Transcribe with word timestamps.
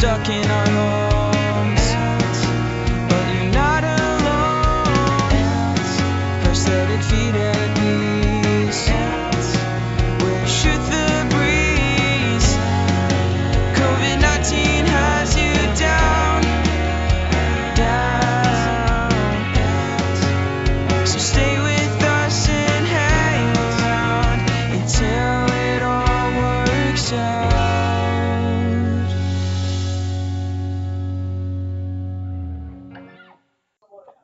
stuck 0.00 0.30
in 0.30 0.50
our 0.50 0.66
homes. 0.66 1.09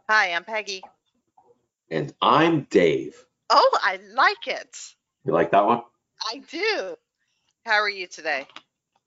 Hi, 0.09 0.33
I'm 0.33 0.45
Peggy. 0.45 0.85
And 1.91 2.15
I'm 2.23 2.63
Dave. 2.71 3.17
Oh, 3.51 3.79
I 3.83 3.99
like 4.15 4.47
it. 4.47 4.77
You 5.25 5.33
like 5.33 5.51
that 5.51 5.67
one? 5.67 5.83
I 6.33 6.43
do. 6.49 6.95
How 7.65 7.81
are 7.81 7.89
you 7.89 8.07
today? 8.07 8.47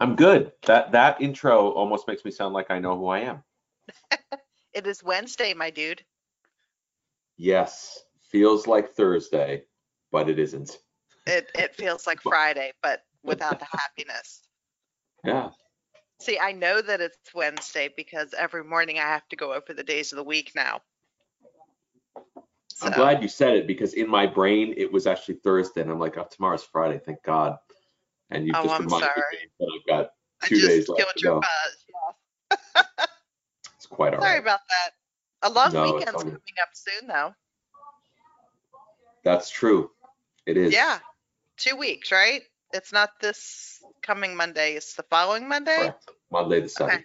I'm 0.02 0.18
good. 0.18 0.52
That 0.64 0.92
that 0.92 1.22
intro 1.22 1.70
almost 1.72 2.06
makes 2.06 2.26
me 2.26 2.32
sound 2.32 2.54
like 2.54 2.70
I 2.70 2.80
know 2.80 2.98
who 2.98 3.08
I 3.08 3.20
am. 3.20 3.44
It 4.72 4.86
is 4.86 5.04
Wednesday, 5.04 5.56
my 5.56 5.72
dude. 5.72 6.04
Yes, 7.38 8.04
feels 8.30 8.68
like 8.68 8.94
Thursday, 8.94 9.64
but 10.12 10.30
it 10.30 10.38
isn't. 10.38 10.78
It 11.26 11.50
it 11.56 11.76
feels 11.76 12.06
like 12.06 12.22
Friday, 12.22 12.74
but 12.84 13.02
without 13.24 13.60
the 13.60 13.66
happiness. 13.66 14.42
Yeah. 15.24 15.50
See, 16.22 16.38
I 16.38 16.52
know 16.52 16.82
that 16.82 17.02
it's 17.02 17.34
Wednesday 17.34 17.90
because 17.96 18.34
every 18.38 18.64
morning 18.64 19.00
I 19.00 19.04
have 19.04 19.28
to 19.30 19.36
go 19.36 19.54
over 19.54 19.74
the 19.74 19.84
days 19.84 20.12
of 20.12 20.18
the 20.18 20.24
week 20.24 20.52
now. 20.54 20.82
I'm 22.82 22.92
glad 22.94 23.22
you 23.24 23.30
said 23.30 23.56
it 23.56 23.68
because 23.68 23.94
in 23.94 24.10
my 24.10 24.26
brain 24.26 24.74
it 24.78 24.92
was 24.92 25.08
actually 25.08 25.36
Thursday 25.36 25.82
and 25.82 25.92
I'm 25.92 26.00
like, 26.00 26.18
oh, 26.18 26.28
tomorrow's 26.30 26.64
Friday, 26.64 27.00
thank 27.04 27.24
God. 27.24 27.58
And 28.30 28.48
you 28.48 28.54
Oh, 28.54 28.64
just 28.64 28.76
I'm 28.76 28.86
reminded 28.86 29.08
sorry. 29.08 29.24
me 29.34 29.50
that 29.60 29.72
I've 29.76 29.88
got 29.88 30.12
I 30.42 30.48
two 30.48 30.56
just 30.56 30.68
days 30.68 30.90
left 30.90 31.18
to 31.18 31.24
your 31.24 31.34
go. 31.34 31.40
buzz. 31.42 31.86
Yeah. 31.90 33.06
It's 33.76 33.86
quite 33.88 34.14
all 34.14 34.20
Sorry 34.20 34.34
right. 34.34 34.42
about 34.42 34.60
that. 34.70 34.92
A 35.42 35.50
long 35.50 35.72
No, 35.72 35.84
weekend's 35.84 36.12
coming 36.22 36.36
up 36.62 36.70
soon, 36.74 37.08
though. 37.08 37.34
That's 39.24 39.50
true. 39.50 39.92
It 40.46 40.58
is. 40.58 40.74
Yeah, 40.74 41.00
two 41.58 41.78
weeks, 41.78 42.12
right? 42.12 42.42
It's 42.74 42.92
not 42.92 43.10
this 43.22 43.80
coming 44.02 44.36
Monday. 44.36 44.74
It's 44.74 44.96
the 44.96 45.04
following 45.04 45.48
Monday. 45.48 45.78
Correct. 45.78 46.12
Monday 46.32 46.60
the 46.62 46.68
7th. 46.68 47.04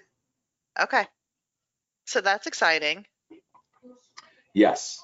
Okay. 0.80 1.06
So 2.06 2.20
that's 2.20 2.46
exciting. 2.46 3.06
Yes. 4.52 5.00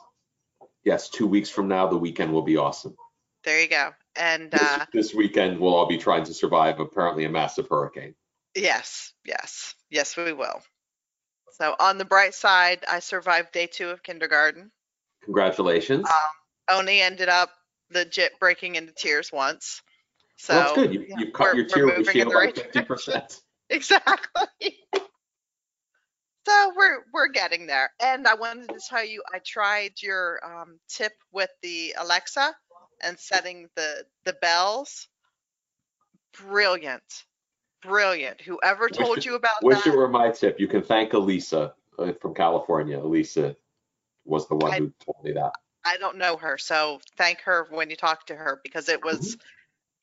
Yes, 0.84 1.10
two 1.10 1.26
weeks 1.26 1.50
from 1.50 1.68
now, 1.68 1.86
the 1.86 1.98
weekend 1.98 2.32
will 2.32 2.42
be 2.42 2.56
awesome. 2.56 2.96
There 3.44 3.60
you 3.60 3.68
go. 3.68 3.90
And 4.16 4.50
This, 4.50 4.60
uh, 4.60 4.84
this 4.92 5.14
weekend, 5.14 5.58
we'll 5.58 5.74
all 5.74 5.86
be 5.86 5.98
trying 5.98 6.24
to 6.24 6.34
survive 6.34 6.80
apparently 6.80 7.24
a 7.24 7.30
massive 7.30 7.68
hurricane. 7.68 8.14
yes, 8.54 9.12
yes, 9.24 9.74
yes, 9.90 10.16
we 10.16 10.32
will. 10.32 10.62
So 11.52 11.76
on 11.78 11.98
the 11.98 12.04
bright 12.04 12.34
side, 12.34 12.84
I 12.88 13.00
survived 13.00 13.52
day 13.52 13.66
two 13.66 13.90
of 13.90 14.02
kindergarten. 14.02 14.70
Congratulations. 15.24 16.08
Um, 16.08 16.78
only 16.78 17.00
ended 17.00 17.28
up 17.28 17.50
legit 17.92 18.38
breaking 18.40 18.76
into 18.76 18.92
tears 18.92 19.30
once. 19.32 19.82
So 20.36 20.54
well, 20.54 20.62
that's 20.62 20.74
good. 20.74 20.94
You, 20.94 21.06
yeah, 21.08 21.16
you've 21.18 21.32
cut 21.34 21.54
your 21.54 21.66
tear 21.66 21.86
ratio 21.86 22.30
by 22.30 22.52
fifty 22.52 22.82
percent. 22.82 23.40
exactly. 23.70 24.78
So 26.50 26.72
we're 26.76 26.98
we're 27.12 27.28
getting 27.28 27.66
there. 27.66 27.90
And 28.02 28.26
I 28.26 28.34
wanted 28.34 28.68
to 28.68 28.80
tell 28.88 29.04
you, 29.04 29.22
I 29.34 29.40
tried 29.44 29.92
your 30.02 30.40
um, 30.44 30.78
tip 30.88 31.12
with 31.32 31.50
the 31.62 31.94
Alexa 31.98 32.54
and 33.02 33.18
setting 33.18 33.68
the 33.76 34.04
the 34.24 34.34
bells. 34.34 35.08
Brilliant, 36.48 37.24
brilliant. 37.82 38.40
Whoever 38.42 38.88
told 38.88 39.24
you 39.24 39.34
about 39.36 39.62
Wish 39.62 39.84
that? 39.84 39.94
it 39.94 39.96
were 39.96 40.08
my 40.08 40.30
tip. 40.30 40.60
You 40.60 40.68
can 40.68 40.82
thank 40.82 41.12
Elisa 41.12 41.74
uh, 41.98 42.12
from 42.20 42.34
California. 42.34 42.98
Elisa 42.98 43.56
was 44.24 44.48
the 44.48 44.56
one 44.56 44.72
I- 44.72 44.78
who 44.78 44.92
told 45.04 45.24
me 45.24 45.32
that. 45.32 45.52
I 45.84 45.96
don't 45.96 46.18
know 46.18 46.36
her, 46.36 46.58
so 46.58 47.00
thank 47.16 47.40
her 47.42 47.66
when 47.70 47.88
you 47.88 47.96
talk 47.96 48.26
to 48.26 48.36
her 48.36 48.60
because 48.62 48.88
it 48.88 49.04
was. 49.04 49.18
Mm-hmm. 49.18 49.40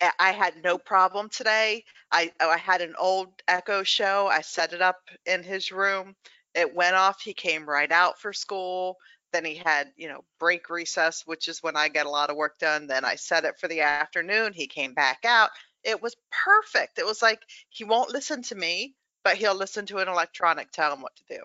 I- 0.02 0.14
I 0.20 0.32
had 0.32 0.64
no 0.64 0.78
problem 0.78 1.30
today. 1.30 1.84
I 2.12 2.32
oh, 2.40 2.50
I 2.50 2.58
had 2.58 2.82
an 2.82 2.96
old 3.00 3.30
Echo 3.48 3.84
show. 3.84 4.28
I 4.28 4.42
set 4.42 4.74
it 4.74 4.82
up 4.82 4.98
in 5.26 5.44
his 5.44 5.72
room. 5.72 6.16
It 6.58 6.74
went 6.76 6.96
off. 6.96 7.22
He 7.22 7.34
came 7.34 7.68
right 7.70 7.92
out 7.92 8.20
for 8.20 8.34
school. 8.34 8.98
Then 9.34 9.46
he 9.46 9.56
had, 9.56 9.92
you 9.96 10.08
know, 10.08 10.24
break 10.40 10.70
recess, 10.70 11.24
which 11.26 11.48
is 11.48 11.62
when 11.62 11.76
I 11.76 11.90
get 11.90 12.06
a 12.06 12.10
lot 12.10 12.30
of 12.30 12.36
work 12.38 12.58
done. 12.60 12.88
Then 12.88 13.06
I 13.06 13.16
set 13.16 13.46
it 13.46 13.60
for 13.60 13.68
the 13.68 13.82
afternoon. 13.82 14.54
He 14.54 14.68
came 14.68 14.94
back 14.94 15.20
out. 15.26 15.50
It 15.84 16.02
was 16.02 16.16
perfect. 16.46 16.98
It 16.98 17.06
was 17.06 17.22
like 17.22 17.42
he 17.70 17.84
won't 17.84 18.10
listen 18.12 18.42
to 18.44 18.56
me, 18.56 18.96
but 19.24 19.38
he'll 19.38 19.56
listen 19.56 19.86
to 19.88 19.98
an 19.98 20.08
electronic 20.08 20.72
tell 20.72 20.92
him 20.94 21.02
what 21.02 21.16
to 21.18 21.36
do. 21.38 21.44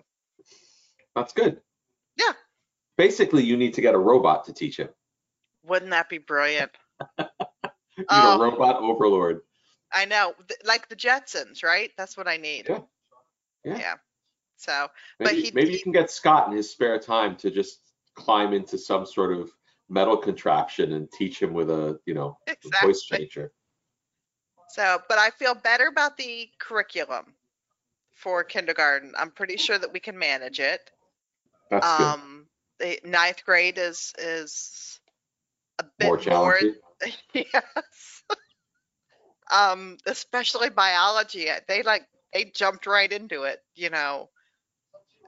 That's 1.15 1.33
good. 1.33 1.61
Yeah. 2.17 2.31
Basically, 2.97 3.43
you 3.43 3.57
need 3.57 3.75
to 3.75 3.81
get 3.81 3.95
a 3.95 3.99
robot 3.99 4.45
to 4.45 4.53
teach 4.53 4.77
him. 4.77 4.89
Wouldn't 5.63 5.91
that 5.91 6.09
be 6.09 6.17
brilliant? 6.17 6.71
You 7.19 7.25
need 7.97 8.05
Oh. 8.09 8.41
a 8.41 8.43
robot 8.43 8.77
overlord. 8.81 9.41
I 9.91 10.05
know, 10.05 10.33
like 10.65 10.89
the 10.89 10.95
Jetsons, 10.95 11.63
right? 11.63 11.91
That's 11.97 12.17
what 12.17 12.27
I 12.27 12.37
need. 12.37 12.67
Yeah. 12.67 12.79
Yeah. 13.63 13.95
So, 14.63 14.87
But 15.19 15.27
Maybe, 15.33 15.41
he- 15.41 15.51
maybe 15.51 15.69
he- 15.71 15.77
you 15.77 15.83
can 15.83 15.91
get 15.91 16.09
Scott 16.09 16.47
in 16.49 16.55
his 16.55 16.71
spare 16.71 16.97
time 16.97 17.35
to 17.37 17.51
just 17.51 17.81
climb 18.15 18.53
into 18.53 18.77
some 18.77 19.05
sort 19.05 19.33
of 19.37 19.51
metal 19.89 20.15
contraption 20.15 20.93
and 20.93 21.11
teach 21.11 21.41
him 21.41 21.53
with 21.53 21.69
a, 21.69 21.99
you 22.05 22.13
know, 22.13 22.37
a 22.47 22.55
voice 22.85 23.03
Exactly. 23.03 23.17
changer. 23.17 23.51
so, 24.69 25.01
but 25.09 25.17
I 25.19 25.29
feel 25.31 25.53
better 25.53 25.87
about 25.87 26.15
the 26.17 26.49
curriculum 26.59 27.35
for 28.13 28.43
kindergarten. 28.43 29.13
I'm 29.17 29.31
pretty 29.31 29.57
sure 29.57 29.77
that 29.77 29.91
we 29.91 29.99
can 29.99 30.17
manage 30.17 30.59
it. 30.59 30.89
That's 31.69 31.97
good. 31.97 32.05
Um, 32.05 32.47
the 32.79 32.99
ninth 33.03 33.43
grade 33.45 33.77
is 33.77 34.13
is 34.17 34.99
a 35.79 35.83
bit 35.99 36.05
More 36.07 36.15
more, 36.15 36.23
challenging. 36.23 36.75
yes. 37.33 38.23
um, 39.51 39.97
especially 40.05 40.69
biology. 40.69 41.49
They 41.67 41.83
like 41.83 42.07
they 42.33 42.45
jumped 42.45 42.87
right 42.87 43.11
into 43.11 43.43
it, 43.43 43.59
you 43.75 43.89
know. 43.89 44.29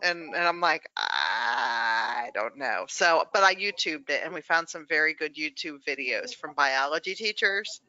And 0.03 0.35
and 0.35 0.47
I'm 0.47 0.59
like, 0.59 0.89
I 0.97 2.29
don't 2.33 2.57
know. 2.57 2.85
So, 2.87 3.25
but 3.33 3.43
I 3.43 3.55
YouTubed 3.55 4.09
it 4.09 4.21
and 4.23 4.33
we 4.33 4.41
found 4.41 4.69
some 4.69 4.85
very 4.87 5.13
good 5.13 5.35
YouTube 5.35 5.79
videos 5.87 6.35
from 6.35 6.53
biology 6.53 7.15
teachers. 7.15 7.81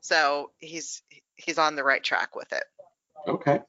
So 0.00 0.50
he's 0.58 1.02
he's 1.36 1.58
on 1.58 1.76
the 1.76 1.84
right 1.84 2.02
track 2.02 2.34
with 2.34 2.52
it. 2.52 2.64
Okay. 3.28 3.60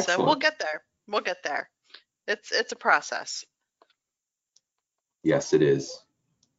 So 0.00 0.22
we'll 0.22 0.36
get 0.36 0.58
there. 0.58 0.82
We'll 1.06 1.22
get 1.22 1.42
there. 1.42 1.70
It's 2.26 2.52
it's 2.52 2.72
a 2.72 2.76
process. 2.76 3.44
Yes, 5.22 5.52
it 5.52 5.62
is. 5.62 6.02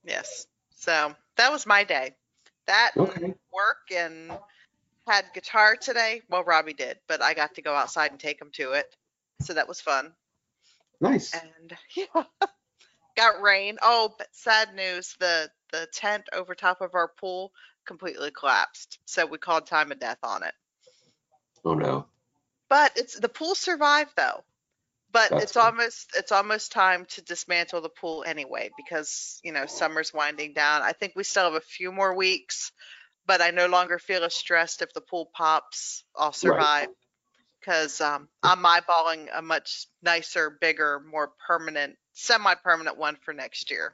Yes. 0.03 0.47
So 0.75 1.13
that 1.37 1.51
was 1.51 1.65
my 1.65 1.83
day. 1.83 2.15
That 2.65 2.91
and 2.95 3.35
work 3.53 3.91
and 3.95 4.31
had 5.07 5.25
guitar 5.33 5.75
today. 5.75 6.21
Well, 6.29 6.43
Robbie 6.43 6.73
did, 6.73 6.99
but 7.07 7.21
I 7.21 7.33
got 7.33 7.55
to 7.55 7.61
go 7.61 7.73
outside 7.73 8.11
and 8.11 8.19
take 8.19 8.41
him 8.41 8.49
to 8.53 8.73
it. 8.73 8.95
So 9.41 9.53
that 9.53 9.67
was 9.67 9.81
fun. 9.81 10.11
Nice. 11.01 11.33
And 11.33 11.77
yeah, 11.95 12.23
got 13.15 13.41
rain. 13.41 13.77
Oh, 13.81 14.13
but 14.17 14.27
sad 14.31 14.73
news. 14.75 15.15
The 15.19 15.49
the 15.71 15.87
tent 15.93 16.25
over 16.33 16.55
top 16.55 16.81
of 16.81 16.95
our 16.95 17.07
pool 17.19 17.51
completely 17.85 18.31
collapsed. 18.31 18.99
So 19.05 19.25
we 19.25 19.37
called 19.37 19.67
time 19.67 19.91
of 19.91 19.99
death 19.99 20.19
on 20.23 20.43
it. 20.43 20.53
Oh 21.63 21.73
no. 21.73 22.05
But 22.69 22.93
it's 22.97 23.19
the 23.19 23.29
pool 23.29 23.55
survived 23.55 24.11
though. 24.15 24.43
But 25.11 25.31
That's 25.31 25.43
it's 25.43 25.53
good. 25.53 25.61
almost 25.61 26.11
it's 26.15 26.31
almost 26.31 26.71
time 26.71 27.05
to 27.11 27.21
dismantle 27.23 27.81
the 27.81 27.89
pool 27.89 28.23
anyway 28.25 28.69
because 28.77 29.39
you 29.43 29.51
know 29.51 29.65
summer's 29.65 30.13
winding 30.13 30.53
down. 30.53 30.81
I 30.83 30.93
think 30.93 31.13
we 31.15 31.23
still 31.23 31.45
have 31.45 31.55
a 31.55 31.61
few 31.61 31.91
more 31.91 32.15
weeks, 32.15 32.71
but 33.25 33.41
I 33.41 33.49
no 33.49 33.65
longer 33.65 33.97
feel 33.97 34.23
as 34.23 34.35
stressed 34.35 34.81
if 34.81 34.93
the 34.93 35.01
pool 35.01 35.29
pops. 35.33 36.03
I'll 36.15 36.31
survive 36.31 36.89
because 37.59 38.01
um, 38.01 38.27
I'm 38.43 38.63
eyeballing 38.63 39.27
a 39.33 39.41
much 39.41 39.87
nicer, 40.01 40.49
bigger, 40.49 41.01
more 41.09 41.31
permanent, 41.45 41.97
semi-permanent 42.13 42.97
one 42.97 43.17
for 43.23 43.33
next 43.33 43.71
year. 43.71 43.93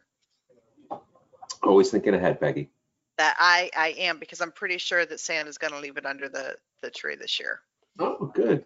Always 1.64 1.90
thinking 1.90 2.14
ahead, 2.14 2.40
Peggy. 2.40 2.70
That 3.18 3.36
I 3.40 3.72
I 3.76 3.96
am 4.00 4.20
because 4.20 4.42
I'm 4.42 4.52
pretty 4.52 4.78
sure 4.78 5.06
that 5.06 5.20
Santa's 5.20 5.58
going 5.58 5.74
to 5.74 5.80
leave 5.80 5.98
it 5.98 6.06
under 6.06 6.28
the 6.28 6.56
the 6.82 6.90
tree 6.90 7.16
this 7.16 7.40
year. 7.40 7.62
Oh, 7.98 8.30
good. 8.34 8.66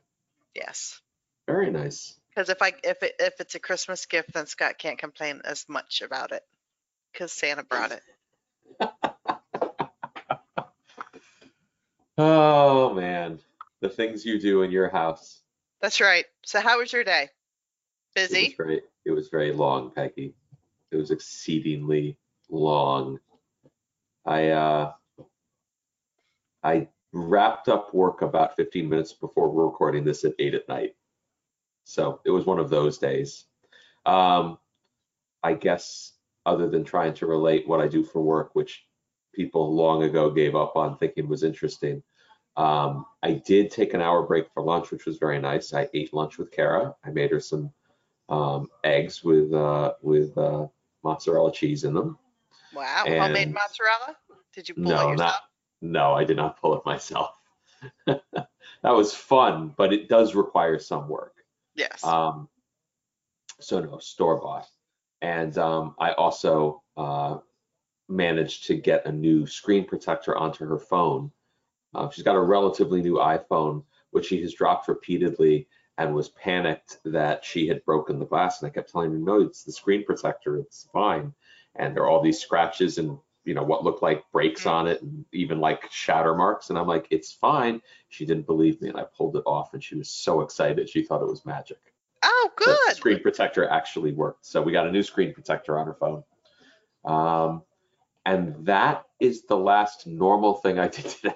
Yes. 0.55 0.99
Very 1.45 1.69
nice. 1.69 2.15
Because 2.29 2.49
if 2.49 2.61
I 2.61 2.73
if 2.83 3.03
it 3.03 3.15
if 3.19 3.39
it's 3.39 3.55
a 3.55 3.59
Christmas 3.59 4.05
gift, 4.07 4.33
then 4.33 4.47
Scott 4.47 4.77
can't 4.79 4.97
complain 4.97 5.41
as 5.45 5.65
much 5.69 6.01
about 6.01 6.31
it 6.31 6.43
because 7.13 7.31
Santa 7.31 7.63
brought 7.63 7.91
it. 7.91 8.01
Oh 12.21 12.93
man, 12.95 13.39
the 13.81 13.89
things 13.89 14.25
you 14.25 14.39
do 14.39 14.63
in 14.63 14.71
your 14.71 14.89
house. 14.89 15.41
That's 15.81 16.01
right. 16.01 16.25
So 16.45 16.59
how 16.59 16.79
was 16.79 16.91
your 16.91 17.03
day? 17.03 17.29
It 18.15 18.21
was 18.21 18.29
Busy? 18.29 18.55
very, 18.57 18.81
it 19.05 19.11
was 19.11 19.29
very 19.29 19.53
long, 19.53 19.91
Peggy. 19.91 20.33
It 20.91 20.97
was 20.97 21.11
exceedingly 21.11 22.17
long. 22.49 23.19
I, 24.25 24.49
uh, 24.49 24.91
I 26.63 26.87
wrapped 27.13 27.69
up 27.69 27.93
work 27.93 28.21
about 28.21 28.55
15 28.55 28.89
minutes 28.89 29.13
before 29.13 29.49
we're 29.49 29.65
recording 29.65 30.03
this 30.03 30.25
at 30.25 30.33
eight 30.39 30.53
at 30.53 30.67
night. 30.67 30.95
So 31.85 32.21
it 32.25 32.31
was 32.31 32.45
one 32.45 32.59
of 32.59 32.69
those 32.69 32.97
days. 32.97 33.45
Um, 34.05 34.57
I 35.41 35.53
guess 35.53 36.13
other 36.45 36.69
than 36.69 36.83
trying 36.83 37.13
to 37.15 37.25
relate 37.25 37.67
what 37.67 37.81
I 37.81 37.87
do 37.87 38.03
for 38.03 38.21
work, 38.21 38.51
which 38.53 38.85
people 39.33 39.75
long 39.75 40.03
ago 40.03 40.29
gave 40.29 40.55
up 40.55 40.75
on 40.75 40.97
thinking 40.97 41.27
was 41.27 41.43
interesting. 41.43 42.03
Um, 42.57 43.05
I 43.23 43.33
did 43.33 43.71
take 43.71 43.93
an 43.93 44.01
hour 44.01 44.23
break 44.23 44.47
for 44.53 44.61
lunch, 44.63 44.91
which 44.91 45.05
was 45.05 45.17
very 45.17 45.39
nice. 45.39 45.73
I 45.73 45.87
ate 45.93 46.13
lunch 46.13 46.37
with 46.37 46.51
Kara. 46.51 46.95
I 47.05 47.09
made 47.11 47.31
her 47.31 47.39
some 47.39 47.71
um, 48.27 48.67
eggs 48.83 49.23
with 49.23 49.53
uh, 49.53 49.93
with 50.01 50.37
uh, 50.37 50.67
mozzarella 51.03 51.51
cheese 51.51 51.83
in 51.83 51.93
them. 51.93 52.17
Wow. 52.73 53.03
Homemade 53.05 53.47
And- 53.47 53.53
mozzarella? 53.53 54.17
Did 54.53 54.67
you 54.67 54.75
pull 54.75 54.83
it 54.85 54.89
No, 54.89 55.11
yourself? 55.11 55.17
not 55.17 55.35
no, 55.81 56.13
I 56.13 56.23
did 56.25 56.35
not 56.37 56.59
pull 56.59 56.75
it 56.75 56.85
myself. 56.85 57.31
that 58.07 58.47
was 58.83 59.13
fun, 59.13 59.73
but 59.77 59.93
it 59.93 60.09
does 60.09 60.35
require 60.35 60.79
some 60.79 61.07
work. 61.07 61.35
Yes. 61.75 62.03
Um, 62.03 62.49
so 63.61 63.79
no, 63.79 63.99
store 63.99 64.41
bought. 64.41 64.67
And 65.21 65.57
um, 65.57 65.95
I 65.99 66.11
also 66.13 66.83
uh, 66.97 67.37
managed 68.09 68.65
to 68.67 68.75
get 68.75 69.05
a 69.05 69.11
new 69.11 69.45
screen 69.45 69.85
protector 69.85 70.37
onto 70.37 70.65
her 70.65 70.79
phone. 70.79 71.31
Uh, 71.93 72.09
she's 72.09 72.23
got 72.23 72.35
a 72.35 72.41
relatively 72.41 73.01
new 73.01 73.15
iPhone, 73.15 73.83
which 74.11 74.27
she 74.27 74.41
has 74.41 74.53
dropped 74.53 74.87
repeatedly 74.87 75.67
and 75.97 76.13
was 76.13 76.29
panicked 76.29 76.99
that 77.05 77.43
she 77.43 77.67
had 77.67 77.83
broken 77.85 78.19
the 78.19 78.25
glass. 78.25 78.61
And 78.61 78.69
I 78.69 78.73
kept 78.73 78.91
telling 78.91 79.11
her, 79.11 79.17
no, 79.17 79.41
it's 79.41 79.63
the 79.63 79.71
screen 79.71 80.05
protector, 80.05 80.57
it's 80.57 80.87
fine. 80.93 81.33
And 81.75 81.95
there 81.95 82.03
are 82.03 82.09
all 82.09 82.21
these 82.21 82.39
scratches 82.39 82.97
and 82.97 83.17
you 83.45 83.53
know 83.55 83.63
what 83.63 83.83
looked 83.83 84.03
like 84.03 84.23
breaks 84.31 84.65
on 84.65 84.85
it 84.85 85.01
and 85.01 85.25
even 85.31 85.59
like 85.59 85.89
shatter 85.91 86.35
marks 86.35 86.69
and 86.69 86.77
i'm 86.77 86.85
like 86.85 87.07
it's 87.09 87.31
fine 87.31 87.81
she 88.09 88.25
didn't 88.25 88.45
believe 88.45 88.79
me 88.81 88.89
and 88.89 88.97
i 88.97 89.03
pulled 89.17 89.37
it 89.37 89.43
off 89.45 89.73
and 89.73 89.81
she 89.81 89.95
was 89.95 90.11
so 90.11 90.41
excited 90.41 90.89
she 90.89 91.01
thought 91.01 91.21
it 91.21 91.27
was 91.27 91.45
magic 91.45 91.79
oh, 92.23 92.51
good 92.55 92.77
the 92.89 92.95
screen 92.95 93.21
protector 93.21 93.67
actually 93.67 94.11
worked. 94.11 94.45
So 94.45 94.61
we 94.61 94.71
got 94.71 94.87
a 94.87 94.91
new 94.91 95.03
screen 95.03 95.33
protector 95.33 95.77
on 95.77 95.87
her 95.87 95.93
phone. 95.93 96.23
Um, 97.05 97.63
and 98.25 98.65
that 98.65 99.05
is 99.19 99.45
the 99.45 99.57
last 99.57 100.05
normal 100.05 100.55
thing 100.55 100.79
I 100.79 100.87
did 100.87 101.05
today. 101.21 101.35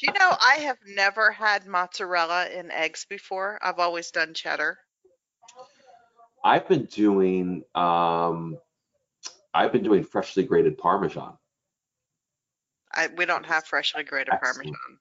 Do 0.00 0.06
you 0.06 0.18
know 0.18 0.34
I 0.40 0.60
have 0.60 0.78
never 0.86 1.30
had 1.30 1.66
mozzarella 1.66 2.48
in 2.48 2.70
eggs 2.70 3.04
before? 3.08 3.58
I've 3.60 3.78
always 3.78 4.10
done 4.10 4.32
cheddar. 4.32 4.78
I've 6.42 6.66
been 6.66 6.86
doing 6.86 7.64
um, 7.74 8.56
I've 9.52 9.72
been 9.72 9.82
doing 9.82 10.02
freshly 10.02 10.42
grated 10.44 10.78
Parmesan. 10.78 11.36
I, 12.94 13.08
we 13.14 13.26
don't 13.26 13.44
have 13.44 13.66
freshly 13.66 14.02
grated 14.02 14.32
Excellent. 14.32 14.56
Parmesan. 14.56 14.98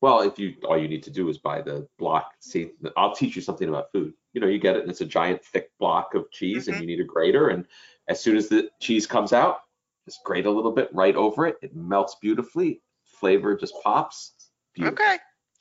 Well, 0.00 0.22
if 0.22 0.36
you 0.36 0.54
all 0.64 0.76
you 0.76 0.88
need 0.88 1.04
to 1.04 1.12
do 1.12 1.28
is 1.28 1.38
buy 1.38 1.62
the 1.62 1.86
block. 1.96 2.32
See, 2.40 2.72
I'll 2.96 3.14
teach 3.14 3.36
you 3.36 3.42
something 3.42 3.68
about 3.68 3.92
food. 3.92 4.14
You 4.32 4.40
know, 4.40 4.48
you 4.48 4.58
get 4.58 4.74
it, 4.74 4.82
and 4.82 4.90
it's 4.90 5.00
a 5.00 5.06
giant 5.06 5.44
thick 5.44 5.70
block 5.78 6.14
of 6.14 6.28
cheese, 6.32 6.66
and 6.66 6.80
you 6.80 6.86
need 6.88 7.00
a 7.00 7.04
grater. 7.04 7.50
And 7.50 7.66
as 8.08 8.20
soon 8.20 8.36
as 8.36 8.48
the 8.48 8.68
cheese 8.80 9.06
comes 9.06 9.32
out, 9.32 9.60
just 10.06 10.24
grate 10.24 10.46
a 10.46 10.50
little 10.50 10.72
bit 10.72 10.88
right 10.92 11.14
over 11.14 11.46
it. 11.46 11.56
It 11.62 11.76
melts 11.76 12.16
beautifully. 12.20 12.80
Flavor 13.20 13.56
just 13.56 13.74
pops. 13.82 14.34
Beautiful. 14.74 15.04
Okay. 15.04 15.16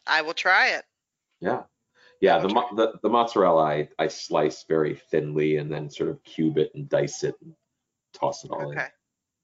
I 0.05 0.21
will 0.21 0.33
try 0.33 0.69
it. 0.69 0.83
Yeah. 1.41 1.63
Yeah, 2.19 2.39
the, 2.39 2.49
mo- 2.49 2.75
the 2.75 2.93
the 3.03 3.09
mozzarella 3.09 3.63
I, 3.63 3.89
I 3.99 4.07
slice 4.07 4.65
very 4.67 4.95
thinly 4.95 5.57
and 5.57 5.71
then 5.71 5.89
sort 5.91 6.09
of 6.09 6.23
cube 6.23 6.57
it 6.57 6.71
and 6.73 6.89
dice 6.89 7.23
it 7.23 7.35
and 7.43 7.53
toss 8.13 8.43
it 8.43 8.49
all 8.49 8.71
in. 8.71 8.77
Okay. 8.77 8.87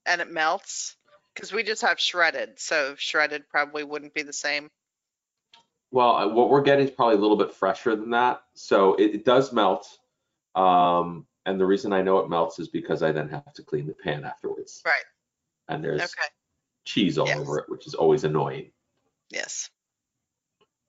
And 0.06 0.20
it 0.20 0.30
melts? 0.30 0.96
Because 1.34 1.52
we 1.52 1.62
just 1.62 1.82
have 1.82 2.00
shredded, 2.00 2.58
so 2.58 2.94
shredded 2.96 3.48
probably 3.48 3.84
wouldn't 3.84 4.14
be 4.14 4.22
the 4.22 4.32
same. 4.32 4.70
Well, 5.92 6.16
uh, 6.16 6.28
what 6.28 6.50
we're 6.50 6.62
getting 6.62 6.86
is 6.88 6.90
probably 6.90 7.16
a 7.16 7.20
little 7.20 7.36
bit 7.36 7.54
fresher 7.54 7.94
than 7.94 8.10
that. 8.10 8.42
So 8.54 8.94
it, 8.94 9.14
it 9.14 9.24
does 9.24 9.52
melt. 9.52 9.86
Um, 10.56 11.26
and 11.46 11.60
the 11.60 11.66
reason 11.66 11.92
I 11.92 12.02
know 12.02 12.18
it 12.18 12.28
melts 12.28 12.58
is 12.58 12.68
because 12.68 13.02
I 13.04 13.12
then 13.12 13.28
have 13.28 13.52
to 13.54 13.62
clean 13.62 13.86
the 13.86 13.94
pan 13.94 14.24
afterwards. 14.24 14.82
Right. 14.84 14.94
And 15.68 15.84
there's 15.84 16.00
Okay. 16.02 16.28
Cheese 16.84 17.18
all 17.18 17.26
Yes. 17.26 17.38
over 17.38 17.58
it, 17.58 17.68
which 17.68 17.86
is 17.86 17.94
always 17.94 18.24
annoying. 18.24 18.70
Yes. 19.30 19.70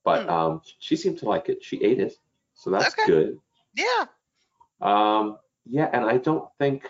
But 0.04 0.24
Hmm. 0.24 0.30
um, 0.30 0.62
she 0.80 0.96
seemed 0.96 1.20
to 1.20 1.26
like 1.26 1.50
it. 1.50 1.64
She 1.64 1.84
ate 1.84 2.00
it. 2.00 2.14
So 2.54 2.70
that's 2.70 2.94
Okay. 2.94 3.06
good. 3.08 3.42
Yeah. 3.74 4.06
Um, 4.82 5.40
yeah, 5.66 5.90
and 5.92 6.06
I 6.06 6.18
don't 6.18 6.50
think 6.60 6.90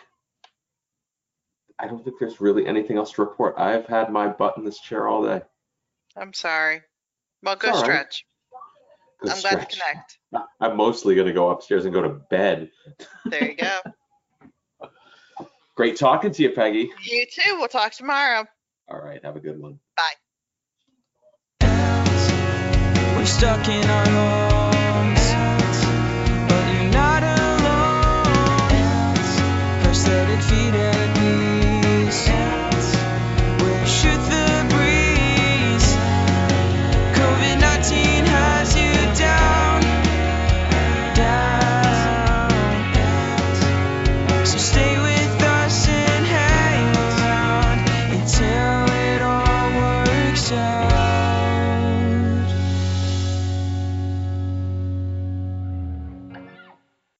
I 1.77 1.87
don't 1.87 2.01
think 2.05 2.17
there's 2.19 2.39
really 2.39 2.65
anything 2.65 2.95
else 2.97 3.11
to 3.13 3.21
report. 3.21 3.55
I've 3.57 3.85
had 3.85 4.09
my 4.09 4.27
butt 4.29 4.55
in 4.57 4.63
this 4.63 4.79
chair 4.79 5.07
all 5.09 5.23
day. 5.23 5.41
I'm 6.15 6.33
sorry. 6.33 6.81
Well, 7.43 7.57
go 7.57 7.67
all 7.69 7.73
right. 7.75 7.83
stretch. 7.83 8.25
Good 9.19 9.31
I'm 9.31 9.41
glad 9.41 9.59
to 9.59 9.65
connect. 9.77 10.19
I'm 10.61 10.77
mostly 10.77 11.15
gonna 11.15 11.33
go 11.33 11.49
upstairs 11.49 11.83
and 11.85 11.93
go 11.93 12.01
to 12.01 12.09
bed. 12.09 12.71
There 13.25 13.49
you 13.49 13.55
go. 13.55 13.79
Great 15.75 15.97
talking 15.97 16.31
to 16.31 16.43
you, 16.43 16.51
Peggy. 16.51 16.89
you 17.03 17.25
too. 17.29 17.57
We'll 17.57 17.67
talk 17.67 17.91
tomorrow. 17.91 18.45
All 18.87 18.99
right, 18.99 19.23
have 19.23 19.35
a 19.35 19.39
good 19.39 19.59
one. 19.59 19.79
Bye. 19.97 20.13
We're 23.15 24.44